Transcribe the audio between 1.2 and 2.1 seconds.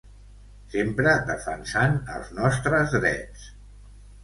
defensant